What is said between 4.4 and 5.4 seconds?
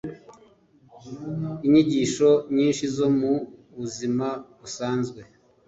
busanzwe